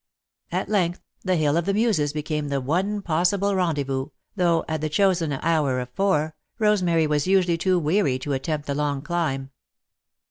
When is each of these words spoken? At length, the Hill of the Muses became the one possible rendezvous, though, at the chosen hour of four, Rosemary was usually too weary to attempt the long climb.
At 0.51 0.67
length, 0.67 0.99
the 1.23 1.35
Hill 1.35 1.57
of 1.57 1.65
the 1.65 1.75
Muses 1.75 2.11
became 2.11 2.47
the 2.47 2.59
one 2.59 3.03
possible 3.03 3.53
rendezvous, 3.53 4.07
though, 4.35 4.65
at 4.67 4.81
the 4.81 4.89
chosen 4.89 5.31
hour 5.33 5.79
of 5.79 5.89
four, 5.89 6.35
Rosemary 6.57 7.05
was 7.05 7.27
usually 7.27 7.59
too 7.59 7.77
weary 7.77 8.17
to 8.17 8.33
attempt 8.33 8.65
the 8.65 8.73
long 8.73 9.03
climb. 9.03 9.51